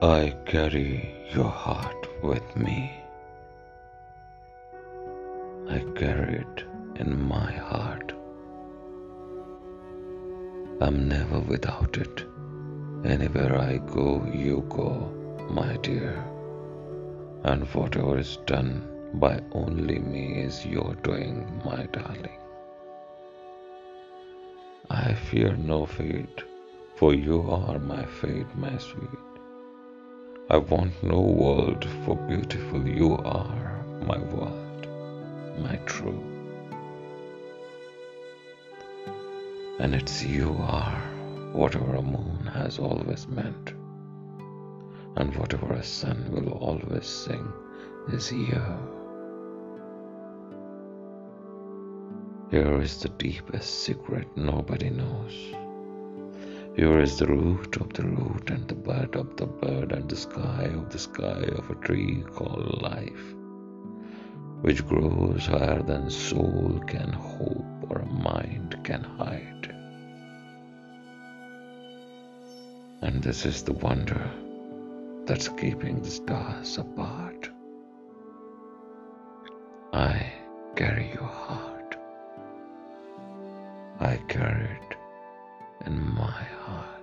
I 0.00 0.32
carry 0.46 1.12
your 1.34 1.50
heart 1.50 2.06
with 2.22 2.56
me. 2.56 3.02
I 5.68 5.80
carry 5.96 6.34
it 6.36 6.64
in 7.00 7.20
my 7.26 7.50
heart. 7.50 8.12
I'm 10.80 11.08
never 11.08 11.40
without 11.40 11.96
it. 11.96 12.24
Anywhere 13.04 13.58
I 13.58 13.78
go, 13.78 14.24
you 14.32 14.64
go, 14.68 15.12
my 15.50 15.76
dear. 15.78 16.24
And 17.42 17.64
whatever 17.74 18.18
is 18.18 18.36
done 18.46 18.86
by 19.14 19.40
only 19.50 19.98
me 19.98 20.42
is 20.42 20.64
your 20.64 20.94
doing, 21.02 21.60
my 21.64 21.86
darling. 21.86 22.38
I 24.90 25.14
fear 25.14 25.56
no 25.56 25.86
fate, 25.86 26.44
for 26.94 27.14
you 27.14 27.42
are 27.50 27.80
my 27.80 28.04
fate, 28.04 28.54
my 28.54 28.78
sweet. 28.78 29.27
I 30.50 30.56
want 30.56 31.02
no 31.02 31.20
world, 31.20 31.86
for 32.06 32.16
beautiful 32.16 32.88
you 32.88 33.18
are 33.18 33.84
my 34.06 34.16
world, 34.16 34.88
my 35.58 35.76
true. 35.84 36.24
And 39.78 39.94
it's 39.94 40.24
you 40.24 40.56
are 40.60 40.96
whatever 41.52 41.96
a 41.96 42.00
moon 42.00 42.46
has 42.46 42.78
always 42.78 43.28
meant, 43.28 43.74
and 45.16 45.36
whatever 45.36 45.74
a 45.74 45.82
sun 45.82 46.30
will 46.30 46.52
always 46.52 47.04
sing 47.04 47.52
is 48.10 48.32
you. 48.32 48.62
Here 52.50 52.80
is 52.80 53.02
the 53.02 53.10
deepest 53.10 53.82
secret 53.82 54.34
nobody 54.34 54.88
knows. 54.88 55.34
Here 56.78 57.00
is 57.00 57.18
the 57.18 57.26
root 57.26 57.76
of 57.78 57.92
the 57.92 58.04
root 58.04 58.50
and 58.50 58.68
the 58.68 58.76
bud 58.76 59.16
of 59.16 59.36
the 60.08 60.16
sky 60.16 60.70
of 60.74 60.90
the 60.90 60.98
sky 60.98 61.44
of 61.56 61.70
a 61.70 61.74
tree 61.74 62.24
called 62.34 62.80
life, 62.80 63.34
which 64.62 64.86
grows 64.86 65.46
higher 65.46 65.82
than 65.82 66.10
soul 66.10 66.80
can 66.86 67.12
hope 67.12 67.90
or 67.90 68.04
mind 68.06 68.78
can 68.84 69.04
hide. 69.04 69.74
And 73.02 73.22
this 73.22 73.44
is 73.44 73.62
the 73.62 73.74
wonder 73.74 74.30
that's 75.26 75.48
keeping 75.48 76.00
the 76.00 76.10
stars 76.10 76.78
apart. 76.78 77.50
I 79.92 80.32
carry 80.74 81.10
your 81.12 81.22
heart. 81.22 81.96
I 84.00 84.16
carry 84.28 84.64
it 84.64 84.96
in 85.86 86.00
my 86.14 86.42
heart. 86.64 86.97